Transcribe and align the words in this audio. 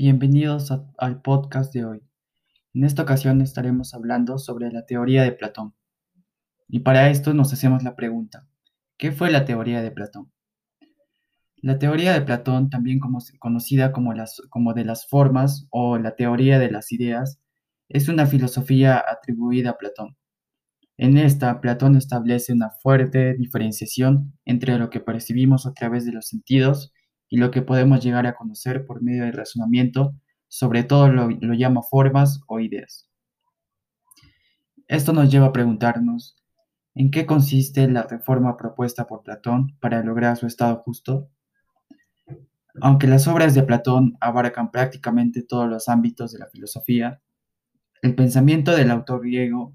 Bienvenidos 0.00 0.72
al 0.96 1.22
podcast 1.22 1.74
de 1.74 1.84
hoy. 1.84 2.00
En 2.72 2.84
esta 2.84 3.02
ocasión 3.02 3.40
estaremos 3.40 3.94
hablando 3.94 4.38
sobre 4.38 4.70
la 4.70 4.86
teoría 4.86 5.24
de 5.24 5.32
Platón. 5.32 5.74
Y 6.68 6.78
para 6.78 7.10
esto 7.10 7.34
nos 7.34 7.52
hacemos 7.52 7.82
la 7.82 7.96
pregunta, 7.96 8.46
¿qué 8.96 9.10
fue 9.10 9.28
la 9.32 9.44
teoría 9.44 9.82
de 9.82 9.90
Platón? 9.90 10.30
La 11.56 11.80
teoría 11.80 12.12
de 12.12 12.20
Platón, 12.20 12.70
también 12.70 13.00
conocida 13.40 13.90
como, 13.90 14.14
como 14.50 14.72
de 14.72 14.84
las 14.84 15.08
formas 15.08 15.66
o 15.70 15.98
la 15.98 16.14
teoría 16.14 16.60
de 16.60 16.70
las 16.70 16.92
ideas, 16.92 17.40
es 17.88 18.08
una 18.08 18.26
filosofía 18.26 19.04
atribuida 19.04 19.70
a 19.70 19.78
Platón. 19.78 20.16
En 20.96 21.18
esta, 21.18 21.60
Platón 21.60 21.96
establece 21.96 22.52
una 22.52 22.70
fuerte 22.70 23.34
diferenciación 23.34 24.38
entre 24.44 24.78
lo 24.78 24.90
que 24.90 25.00
percibimos 25.00 25.66
a 25.66 25.74
través 25.74 26.06
de 26.06 26.12
los 26.12 26.28
sentidos 26.28 26.92
y 27.28 27.36
lo 27.38 27.50
que 27.50 27.62
podemos 27.62 28.02
llegar 28.02 28.26
a 28.26 28.34
conocer 28.34 28.84
por 28.86 29.02
medio 29.02 29.24
del 29.24 29.34
razonamiento, 29.34 30.14
sobre 30.48 30.84
todo 30.84 31.08
lo, 31.08 31.28
lo 31.28 31.54
llama 31.54 31.82
formas 31.82 32.40
o 32.46 32.60
ideas. 32.60 33.08
Esto 34.86 35.12
nos 35.12 35.30
lleva 35.30 35.46
a 35.46 35.52
preguntarnos, 35.52 36.36
¿en 36.94 37.10
qué 37.10 37.26
consiste 37.26 37.86
la 37.88 38.04
reforma 38.04 38.56
propuesta 38.56 39.06
por 39.06 39.22
Platón 39.22 39.76
para 39.80 40.02
lograr 40.02 40.36
su 40.36 40.46
estado 40.46 40.76
justo? 40.76 41.28
Aunque 42.80 43.06
las 43.06 43.28
obras 43.28 43.54
de 43.54 43.62
Platón 43.62 44.16
abarcan 44.20 44.70
prácticamente 44.70 45.42
todos 45.42 45.68
los 45.68 45.88
ámbitos 45.88 46.32
de 46.32 46.38
la 46.38 46.46
filosofía, 46.46 47.20
el 48.02 48.14
pensamiento 48.14 48.74
del 48.76 48.90
autor 48.90 49.22
griego, 49.22 49.74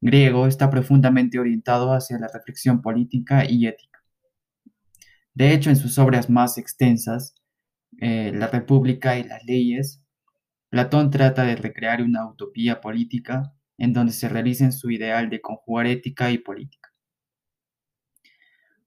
griego 0.00 0.46
está 0.46 0.70
profundamente 0.70 1.38
orientado 1.38 1.92
hacia 1.92 2.18
la 2.18 2.28
reflexión 2.28 2.80
política 2.82 3.44
y 3.48 3.66
ética. 3.66 3.93
De 5.34 5.52
hecho, 5.52 5.70
en 5.70 5.76
sus 5.76 5.98
obras 5.98 6.30
más 6.30 6.58
extensas, 6.58 7.34
eh, 8.00 8.32
La 8.32 8.46
República 8.46 9.18
y 9.18 9.24
las 9.24 9.44
leyes, 9.44 10.00
Platón 10.70 11.10
trata 11.10 11.44
de 11.44 11.56
recrear 11.56 12.02
una 12.02 12.28
utopía 12.28 12.80
política 12.80 13.52
en 13.78 13.92
donde 13.92 14.12
se 14.12 14.28
realicen 14.28 14.72
su 14.72 14.90
ideal 14.90 15.30
de 15.30 15.40
conjugar 15.40 15.86
ética 15.86 16.30
y 16.30 16.38
política. 16.38 16.90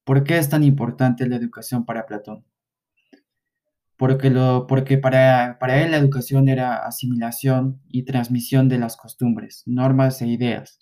¿Por 0.03 0.23
qué 0.23 0.37
es 0.37 0.49
tan 0.49 0.63
importante 0.63 1.27
la 1.27 1.35
educación 1.35 1.85
para 1.85 2.05
Platón? 2.05 2.45
Porque 3.97 4.97
para, 4.97 5.57
para 5.59 5.83
él 5.83 5.91
la 5.91 5.97
educación 5.97 6.49
era 6.49 6.85
asimilación 6.85 7.81
y 7.89 8.03
transmisión 8.03 8.69
de 8.69 8.77
las 8.77 8.95
costumbres, 8.95 9.63
normas 9.65 10.21
e 10.21 10.27
ideas, 10.27 10.79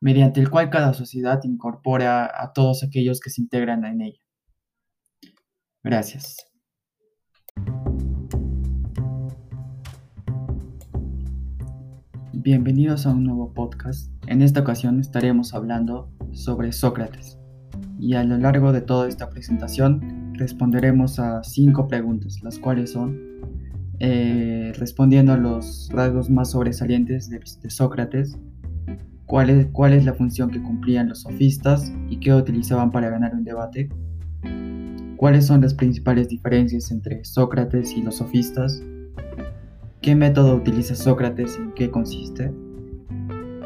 mediante 0.00 0.40
el 0.40 0.50
cual 0.50 0.70
cada 0.70 0.94
sociedad 0.94 1.40
incorpora 1.42 2.30
a 2.32 2.52
todos 2.52 2.84
aquellos 2.84 3.18
que 3.18 3.30
se 3.30 3.40
integran 3.40 3.84
en 3.84 4.02
ella. 4.02 4.20
Gracias. 5.84 6.36
Bienvenidos 12.32 13.04
a 13.06 13.10
un 13.10 13.24
nuevo 13.24 13.52
podcast. 13.52 14.10
En 14.28 14.42
esta 14.42 14.60
ocasión 14.60 15.00
estaremos 15.00 15.54
hablando 15.54 16.08
sobre 16.30 16.70
Sócrates. 16.70 17.36
Y 17.98 18.14
a 18.14 18.22
lo 18.22 18.38
largo 18.38 18.72
de 18.72 18.80
toda 18.80 19.08
esta 19.08 19.28
presentación 19.28 20.34
responderemos 20.34 21.18
a 21.18 21.42
cinco 21.42 21.88
preguntas, 21.88 22.40
las 22.42 22.60
cuales 22.60 22.92
son 22.92 23.20
eh, 23.98 24.72
respondiendo 24.76 25.32
a 25.32 25.36
los 25.36 25.88
rasgos 25.92 26.30
más 26.30 26.52
sobresalientes 26.52 27.28
de, 27.28 27.40
Sócrates, 27.70 28.38
cuál 29.26 29.50
es, 29.50 29.66
cuál 29.72 29.94
es 29.94 30.04
la 30.04 30.14
función 30.14 30.50
que 30.50 30.62
cumplían 30.62 31.08
los 31.08 31.22
sofistas 31.22 31.92
y 32.08 32.18
qué 32.18 32.32
utilizaban 32.32 32.90
para 32.92 33.10
ganar 33.10 33.34
un 33.34 33.44
debate, 33.44 33.88
¿Cuáles 35.22 35.46
son 35.46 35.60
las 35.60 35.72
principales 35.72 36.28
diferencias 36.28 36.90
entre 36.90 37.24
Sócrates 37.24 37.96
y 37.96 38.02
los 38.02 38.16
sofistas? 38.16 38.82
¿Qué 40.00 40.16
método 40.16 40.56
utiliza 40.56 40.96
Sócrates 40.96 41.56
y 41.60 41.62
en 41.62 41.72
qué 41.74 41.92
consiste? 41.92 42.52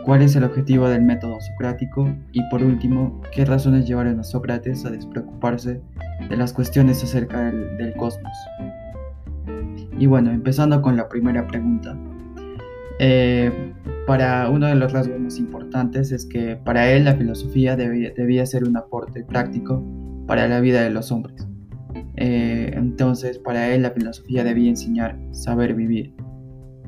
¿Cuál 0.05 0.21
es 0.21 0.37
el 0.37 0.45
objetivo 0.45 0.87
del 0.87 1.01
método 1.01 1.41
socrático? 1.41 2.15
Y 2.33 2.43
por 2.50 2.62
último, 2.62 3.22
¿qué 3.34 3.47
razones 3.47 3.89
llevaron 3.89 4.21
a 4.21 4.22
Sócrates 4.22 4.84
a 4.84 4.91
despreocuparse 4.91 5.81
de 6.28 6.37
las 6.37 6.53
cuestiones 6.53 7.03
acerca 7.03 7.50
del, 7.50 7.95
cosmos? 7.95 8.37
Y 9.99 10.05
bueno, 10.05 10.33
empezando 10.33 10.83
con 10.83 10.95
la 10.99 11.09
primera 11.09 11.47
pregunta. 11.47 11.97
Eh, 12.99 13.72
para 14.06 14.50
uno 14.50 14.66
de 14.66 14.75
los 14.75 14.93
rasgos 14.93 15.19
más 15.19 15.39
importantes 15.39 16.12
es 16.12 16.27
que 16.27 16.56
para 16.56 16.93
él 16.93 17.06
la 17.06 17.15
filosofía 17.15 17.77
debía 17.77 18.45
ser 18.45 18.65
un 18.65 18.77
aporte 18.77 19.25
práctico 19.25 19.83
para 20.26 20.48
la 20.48 20.60
vida 20.60 20.82
de 20.82 20.91
los 20.91 21.10
hombres. 21.12 21.47
Eh, 22.16 22.72
entonces, 22.75 23.38
para 23.38 23.75
él 23.75 23.82
la 23.82 23.91
filosofía 23.91 24.44
debía 24.44 24.70
enseñar 24.70 25.19
saber 25.32 25.75
vivir. 25.75 26.14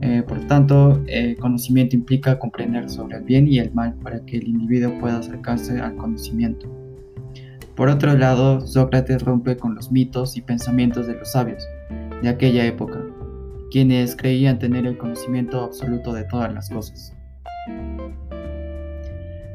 Eh, 0.01 0.23
por 0.27 0.39
tanto, 0.47 1.03
el 1.07 1.37
conocimiento 1.37 1.97
implica 1.97 2.39
comprender 2.39 2.89
sobre 2.89 3.19
el 3.19 3.25
bien 3.25 3.49
y 3.49 3.59
el 3.59 3.73
mal 3.73 3.95
para 3.95 4.25
que 4.25 4.39
el 4.39 4.49
individuo 4.49 4.99
pueda 5.01 5.19
acercarse 5.19 5.81
al 5.81 5.97
conocimiento. 5.97 6.69
Por 7.75 7.89
otro 7.89 8.17
lado, 8.17 8.61
Sócrates 8.61 9.23
rompe 9.23 9.57
con 9.57 9.75
los 9.75 9.91
mitos 9.93 10.37
y 10.37 10.41
pensamientos 10.41 11.07
de 11.07 11.15
los 11.15 11.33
sabios 11.33 11.65
de 12.23 12.29
aquella 12.29 12.67
época, 12.67 13.01
quienes 13.71 14.17
creían 14.17 14.59
tener 14.59 14.87
el 14.87 14.99
conocimiento 14.99 15.63
absoluto 15.63 16.13
de 16.13 16.25
todas 16.25 16.53
las 16.53 16.69
cosas. 16.71 17.15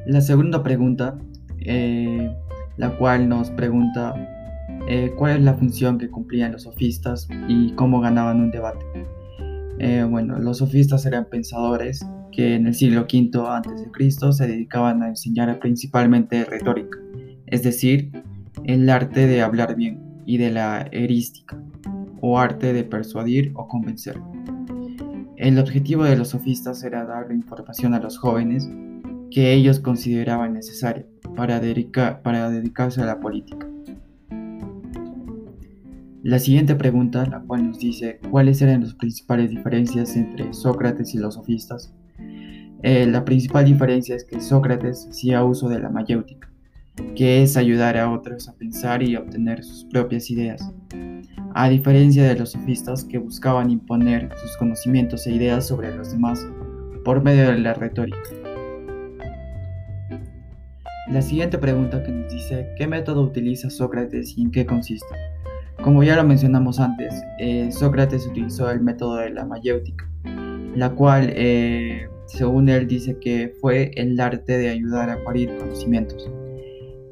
La 0.05 0.21
segunda 0.21 0.63
pregunta 0.63 1.17
eh, 1.59 2.33
la 2.77 2.97
cual 2.97 3.29
nos 3.29 3.51
pregunta 3.51 4.15
eh, 4.87 5.13
cuál 5.17 5.37
es 5.37 5.43
la 5.43 5.53
función 5.53 5.97
que 5.97 6.09
cumplían 6.09 6.51
los 6.51 6.63
sofistas 6.63 7.27
y 7.47 7.71
cómo 7.73 8.01
ganaban 8.01 8.39
un 8.39 8.51
debate. 8.51 8.85
Eh, 9.79 10.05
bueno, 10.09 10.37
los 10.39 10.59
sofistas 10.59 11.05
eran 11.05 11.25
pensadores 11.25 12.05
que 12.31 12.55
en 12.55 12.67
el 12.67 12.73
siglo 12.73 13.01
V 13.01 13.31
a.C. 13.47 14.31
se 14.31 14.47
dedicaban 14.47 15.03
a 15.03 15.09
enseñar 15.09 15.59
principalmente 15.59 16.45
retórica, 16.45 16.97
es 17.47 17.63
decir, 17.63 18.11
el 18.65 18.89
arte 18.89 19.27
de 19.27 19.41
hablar 19.41 19.75
bien 19.75 19.99
y 20.25 20.37
de 20.37 20.51
la 20.51 20.87
erística, 20.91 21.61
o 22.21 22.39
arte 22.39 22.73
de 22.73 22.83
persuadir 22.83 23.51
o 23.55 23.67
convencer. 23.67 24.19
El 25.37 25.59
objetivo 25.59 26.05
de 26.05 26.15
los 26.15 26.29
sofistas 26.29 26.83
era 26.83 27.05
dar 27.05 27.31
información 27.31 27.93
a 27.93 27.99
los 27.99 28.17
jóvenes 28.17 28.69
que 29.29 29.53
ellos 29.53 29.79
consideraban 29.79 30.53
necesaria 30.53 31.05
para, 31.35 31.59
dedicarse 31.59 33.01
a 33.01 33.05
la 33.05 33.19
política. 33.19 33.67
La 36.23 36.39
siguiente 36.39 36.75
pregunta, 36.75 37.25
la 37.25 37.41
cual 37.41 37.67
nos 37.67 37.79
dice 37.79 38.19
cuáles 38.31 38.61
eran 38.61 38.81
las 38.81 38.93
principales 38.93 39.49
diferencias 39.49 40.15
entre 40.15 40.53
Sócrates 40.53 41.13
y 41.13 41.17
los 41.17 41.33
sofistas. 41.33 41.93
Eh, 42.81 43.05
la 43.07 43.25
principal 43.25 43.65
diferencia 43.65 44.15
es 44.15 44.23
que 44.23 44.39
Sócrates 44.39 45.07
hacía 45.09 45.43
uso 45.43 45.67
de 45.67 45.79
la 45.79 45.89
mayéutica, 45.89 46.49
que 47.15 47.43
es 47.43 47.57
ayudar 47.57 47.97
a 47.97 48.11
otros 48.11 48.47
a 48.47 48.53
pensar 48.53 49.03
y 49.03 49.15
obtener 49.15 49.63
sus 49.63 49.85
propias 49.85 50.29
ideas, 50.31 50.61
a 51.55 51.69
diferencia 51.69 52.23
de 52.23 52.35
los 52.35 52.51
sofistas 52.51 53.03
que 53.03 53.17
buscaban 53.17 53.69
imponer 53.69 54.29
sus 54.37 54.55
conocimientos 54.57 55.27
e 55.27 55.35
ideas 55.35 55.67
sobre 55.67 55.95
los 55.95 56.11
demás 56.11 56.45
por 57.03 57.21
medio 57.21 57.51
de 57.51 57.59
la 57.59 57.73
retórica. 57.73 58.42
La 61.09 61.21
siguiente 61.21 61.57
pregunta 61.57 62.01
que 62.01 62.11
nos 62.11 62.31
dice, 62.31 62.69
¿qué 62.77 62.87
método 62.87 63.23
utiliza 63.23 63.69
Sócrates 63.69 64.37
y 64.37 64.41
en 64.41 64.51
qué 64.51 64.65
consiste? 64.65 65.13
Como 65.83 66.01
ya 66.01 66.15
lo 66.15 66.23
mencionamos 66.23 66.79
antes, 66.79 67.13
eh, 67.39 67.69
Sócrates 67.73 68.25
utilizó 68.25 68.71
el 68.71 68.79
método 68.79 69.17
de 69.17 69.31
la 69.31 69.43
mayéutica, 69.43 70.09
la 70.75 70.91
cual, 70.91 71.29
eh, 71.35 72.07
según 72.25 72.69
él, 72.69 72.87
dice 72.87 73.17
que 73.19 73.53
fue 73.59 73.91
el 73.95 74.17
arte 74.17 74.57
de 74.57 74.69
ayudar 74.69 75.09
a 75.09 75.21
parir 75.25 75.53
conocimientos. 75.57 76.31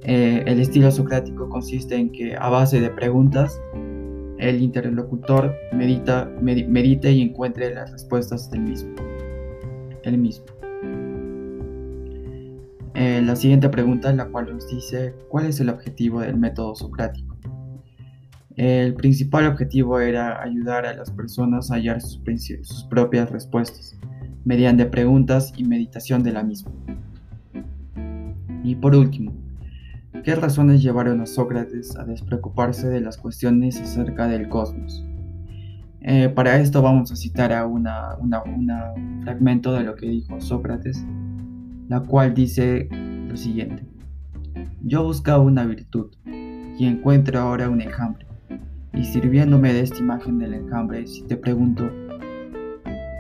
Eh, 0.03 0.41
el 0.47 0.61
estilo 0.61 0.89
socrático 0.89 1.49
consiste 1.49 1.95
en 1.95 2.13
que 2.13 2.35
a 2.37 2.47
base 2.47 2.79
de 2.79 2.89
preguntas, 2.91 3.61
el 4.37 4.61
interlocutor 4.61 5.53
medita, 5.73 6.31
medite 6.41 7.11
y 7.11 7.21
encuentre 7.21 7.75
las 7.75 7.91
respuestas 7.91 8.49
del 8.49 8.61
mismo. 8.61 8.95
El 10.03 10.17
mismo. 10.17 10.60
Eh, 12.93 13.21
la 13.23 13.35
siguiente 13.35 13.69
pregunta 13.69 14.11
la 14.11 14.25
cual 14.25 14.53
nos 14.53 14.67
dice 14.67 15.15
cuál 15.29 15.45
es 15.45 15.59
el 15.59 15.69
objetivo 15.69 16.21
del 16.21 16.37
método 16.37 16.75
socrático. 16.75 17.37
El 18.57 18.95
principal 18.95 19.47
objetivo 19.47 19.99
era 19.99 20.41
ayudar 20.41 20.85
a 20.85 20.93
las 20.93 21.09
personas 21.09 21.71
a 21.71 21.75
hallar 21.75 22.01
sus, 22.01 22.21
propias 22.89 23.31
respuestas 23.31 23.97
mediante 24.43 24.85
preguntas 24.85 25.53
y 25.55 25.63
meditación 25.63 26.21
de 26.21 26.33
la 26.33 26.43
misma. 26.43 26.71
Y 28.63 28.75
por 28.75 28.93
último, 28.93 29.33
¿qué 30.23 30.35
razones 30.35 30.83
llevaron 30.83 31.21
a 31.21 31.25
Sócrates 31.25 31.95
a 31.95 32.03
despreocuparse 32.03 32.89
de 32.89 32.99
las 32.99 33.17
cuestiones 33.17 33.79
acerca 33.79 34.27
del 34.27 34.49
cosmos? 34.49 35.05
Eh, 36.01 36.29
para 36.29 36.57
esto 36.57 36.81
vamos 36.81 37.11
a 37.11 37.15
citar 37.15 37.53
a 37.53 37.65
un 37.65 37.87
fragmento 39.23 39.71
de 39.73 39.83
lo 39.83 39.95
que 39.95 40.07
dijo 40.07 40.41
Sócrates 40.41 41.05
la 41.91 41.99
cual 41.99 42.33
dice 42.33 42.87
lo 43.27 43.35
siguiente. 43.35 43.83
Yo 44.81 45.03
buscaba 45.03 45.43
una 45.43 45.65
virtud 45.65 46.09
y 46.25 46.85
encuentro 46.85 47.37
ahora 47.37 47.69
un 47.69 47.81
enjambre. 47.81 48.25
Y 48.93 49.03
sirviéndome 49.03 49.73
de 49.73 49.81
esta 49.81 49.99
imagen 49.99 50.39
del 50.39 50.53
enjambre, 50.53 51.05
si 51.05 51.23
te 51.23 51.35
pregunto, 51.35 51.91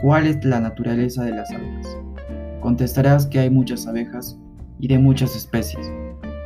¿cuál 0.01 0.25
es 0.25 0.45
la 0.45 0.61
naturaleza 0.61 1.25
de 1.25 1.31
las 1.31 1.51
abejas? 1.51 1.97
Contestarás 2.61 3.27
que 3.27 3.39
hay 3.39 3.49
muchas 3.49 3.87
abejas 3.87 4.39
y 4.79 4.87
de 4.87 4.99
muchas 4.99 5.35
especies. 5.35 5.91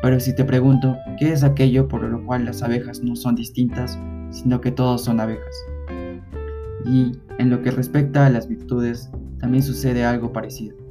Pero 0.01 0.19
si 0.19 0.33
te 0.33 0.45
pregunto, 0.45 0.97
¿qué 1.19 1.31
es 1.31 1.43
aquello 1.43 1.87
por 1.87 2.01
lo 2.01 2.25
cual 2.25 2.45
las 2.45 2.63
abejas 2.63 3.03
no 3.03 3.15
son 3.15 3.35
distintas, 3.35 3.99
sino 4.31 4.61
que 4.61 4.71
todas 4.71 5.01
son 5.01 5.19
abejas? 5.19 5.55
Y 6.87 7.11
en 7.37 7.51
lo 7.51 7.61
que 7.61 7.69
respecta 7.69 8.25
a 8.25 8.31
las 8.31 8.47
virtudes, 8.47 9.11
también 9.37 9.61
sucede 9.61 10.03
algo 10.03 10.33
parecido. 10.33 10.84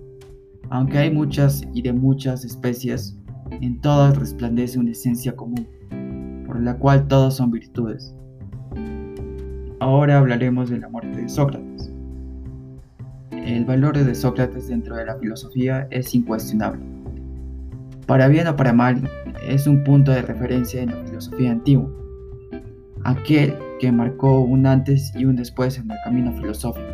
Aunque 0.71 0.99
hay 0.99 1.11
muchas 1.11 1.63
y 1.73 1.83
de 1.83 1.93
muchas 1.93 2.45
especies, 2.45 3.17
en 3.51 3.81
todas 3.81 4.17
resplandece 4.17 4.79
una 4.79 4.91
esencia 4.91 5.37
común, 5.37 5.67
por 6.47 6.61
la 6.61 6.77
cual 6.79 7.07
todas 7.09 7.35
son 7.35 7.51
virtudes. 7.51 8.15
Ahora 9.81 10.19
hablaremos 10.19 10.71
de 10.71 10.79
la 10.79 10.89
muerte 10.89 11.21
de 11.21 11.29
Sócrates. 11.29 11.93
El 13.31 13.65
valor 13.67 13.97
de 13.99 14.15
Sócrates 14.15 14.69
dentro 14.69 14.97
de 14.97 15.05
la 15.05 15.17
filosofía 15.17 15.87
es 15.91 16.15
incuestionable. 16.15 16.83
Para 18.07 18.29
bien 18.29 18.47
o 18.47 18.57
para 18.57 18.73
mal, 18.73 19.09
es 19.47 19.67
un 19.67 19.85
punto 19.85 20.11
de 20.11 20.23
referencia 20.23 20.83
en 20.83 20.91
la 20.91 21.05
filosofía 21.05 21.51
antigua, 21.51 21.91
aquel 23.05 23.55
que 23.81 23.93
marcó 23.93 24.41
un 24.41 24.67
antes 24.67 25.13
y 25.15 25.25
un 25.27 25.37
después 25.37 25.79
en 25.79 25.91
el 25.91 25.97
camino 26.05 26.33
filosófico, 26.33 26.87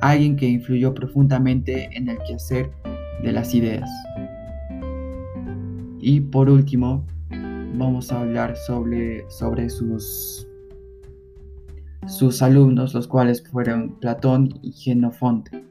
alguien 0.00 0.36
que 0.36 0.46
influyó 0.46 0.94
profundamente 0.94 1.88
en 1.92 2.08
el 2.08 2.18
quehacer 2.26 2.70
de 3.22 3.32
las 3.32 3.54
ideas. 3.54 3.88
Y 6.00 6.20
por 6.20 6.48
último, 6.48 7.04
vamos 7.74 8.12
a 8.12 8.20
hablar 8.20 8.56
sobre, 8.56 9.28
sobre 9.30 9.68
sus, 9.70 10.46
sus 12.06 12.42
alumnos, 12.42 12.94
los 12.94 13.08
cuales 13.08 13.42
fueron 13.42 13.98
Platón 14.00 14.48
y 14.62 14.72
Genofonte. 14.72 15.64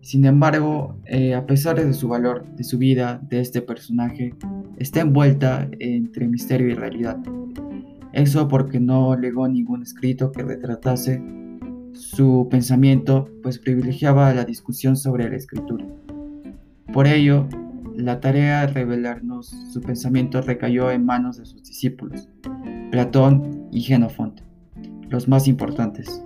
Sin 0.00 0.24
embargo, 0.24 0.96
eh, 1.06 1.34
a 1.34 1.46
pesar 1.46 1.76
de 1.76 1.92
su 1.92 2.08
valor, 2.08 2.44
de 2.56 2.64
su 2.64 2.78
vida, 2.78 3.20
de 3.28 3.40
este 3.40 3.62
personaje, 3.62 4.34
está 4.78 5.00
envuelta 5.00 5.68
entre 5.78 6.26
misterio 6.26 6.68
y 6.68 6.74
realidad. 6.74 7.18
Eso 8.12 8.48
porque 8.48 8.80
no 8.80 9.16
legó 9.16 9.48
ningún 9.48 9.82
escrito 9.82 10.32
que 10.32 10.42
retratase 10.42 11.22
su 11.92 12.48
pensamiento, 12.50 13.28
pues 13.42 13.58
privilegiaba 13.58 14.32
la 14.34 14.44
discusión 14.44 14.96
sobre 14.96 15.28
la 15.28 15.36
escritura. 15.36 15.86
Por 16.92 17.06
ello, 17.06 17.48
la 17.96 18.20
tarea 18.20 18.62
de 18.62 18.68
revelarnos 18.68 19.46
su 19.72 19.80
pensamiento 19.80 20.40
recayó 20.40 20.90
en 20.90 21.04
manos 21.04 21.38
de 21.38 21.46
sus 21.46 21.62
discípulos, 21.62 22.28
Platón 22.90 23.68
y 23.70 23.82
Genofonte, 23.82 24.42
los 25.08 25.28
más 25.28 25.48
importantes. 25.48 26.22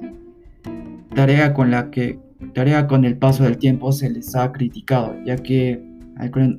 Tarea 1.15 1.55
con 1.55 1.71
la 1.71 1.91
que 1.91 2.19
tarea 2.55 2.87
con 2.87 3.05
el 3.05 3.17
paso 3.17 3.45
del 3.45 3.59
tiempo 3.59 3.93
se 3.93 4.11
les 4.11 4.35
ha 4.35 4.53
criticado, 4.53 5.15
ya 5.25 5.37
que 5.37 5.83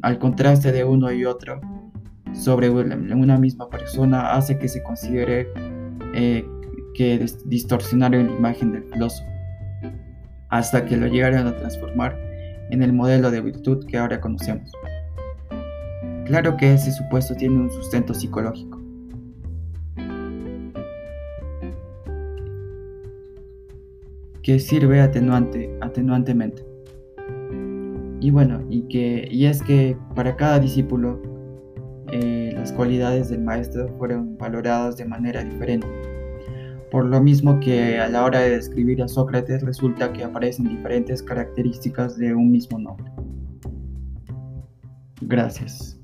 al, 0.01 0.19
contraste 0.19 0.71
de 0.71 0.83
uno 0.83 1.11
y 1.11 1.25
otro 1.25 1.59
sobre 2.33 2.69
una 2.69 3.37
misma 3.37 3.69
persona 3.69 4.33
hace 4.33 4.57
que 4.59 4.67
se 4.67 4.83
considere 4.83 5.47
eh, 6.13 6.45
que 6.97 7.23
distorsionaron 7.45 8.25
la 8.25 8.33
imagen 8.33 8.71
del 8.71 8.83
filósofo, 8.85 9.29
hasta 10.49 10.83
que 10.83 10.97
lo 10.97 11.05
llegaron 11.05 11.45
a 11.45 11.55
transformar 11.55 12.17
en 12.71 12.81
el 12.81 12.91
modelo 12.91 13.29
de 13.29 13.39
virtud 13.39 13.85
que 13.85 13.97
ahora 13.97 14.19
conocemos. 14.19 14.71
Claro 16.25 16.57
que 16.57 16.73
ese 16.73 16.91
supuesto 16.91 17.35
tiene 17.35 17.55
un 17.55 17.69
sustento 17.69 18.13
psicológico. 18.13 18.77
que 24.47 24.59
sirve 24.59 25.01
atenuante, 25.01 25.69
atenuantemente. 25.81 26.65
Y 28.21 28.31
bueno, 28.31 28.65
y, 28.69 28.83
que, 28.83 29.27
y 29.29 29.45
es 29.45 29.61
que 29.61 29.97
para 30.15 30.37
cada 30.37 30.57
discípulo 30.57 31.21
eh, 32.13 32.53
las 32.55 32.71
cualidades 32.71 33.27
del 33.27 33.41
maestro 33.41 33.89
fueron 33.97 34.37
valoradas 34.37 34.95
de 34.95 35.03
manera 35.03 35.43
diferente. 35.43 36.16
Por 36.91 37.05
lo 37.05 37.21
mismo 37.21 37.59
que 37.59 37.99
a 37.99 38.07
la 38.07 38.23
hora 38.23 38.39
de 38.39 38.51
describir 38.51 39.01
a 39.03 39.07
Sócrates 39.07 39.61
resulta 39.61 40.13
que 40.13 40.23
aparecen 40.23 40.69
diferentes 40.69 41.21
características 41.21 42.17
de 42.17 42.33
un 42.33 42.51
mismo 42.51 42.79
nombre. 42.79 43.11
Gracias. 45.21 45.99